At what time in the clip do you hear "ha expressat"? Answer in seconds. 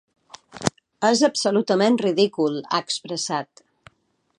2.71-3.67